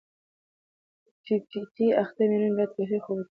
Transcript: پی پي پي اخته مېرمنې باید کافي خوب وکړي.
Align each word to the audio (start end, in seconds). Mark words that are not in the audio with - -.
پی 1.23 1.35
پي 1.49 1.59
پي 1.73 1.85
اخته 2.03 2.21
مېرمنې 2.29 2.53
باید 2.57 2.71
کافي 2.77 2.97
خوب 3.03 3.17
وکړي. 3.19 3.29